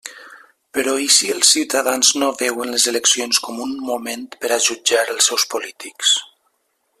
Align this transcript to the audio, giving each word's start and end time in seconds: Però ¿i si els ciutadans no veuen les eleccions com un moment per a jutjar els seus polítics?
Però 0.77 0.93
¿i 1.01 1.09
si 1.15 1.27
els 1.33 1.51
ciutadans 1.57 2.09
no 2.23 2.29
veuen 2.39 2.73
les 2.77 2.87
eleccions 2.93 3.43
com 3.49 3.61
un 3.67 3.77
moment 3.91 4.25
per 4.41 4.51
a 4.57 4.59
jutjar 4.69 5.05
els 5.17 5.29
seus 5.33 5.47
polítics? 5.55 6.17